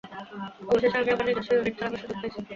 [0.69, 2.39] অবশেষে, আমি আমার নিজস্ব ইউনিট চালানোর সুযোগ পেয়েছি।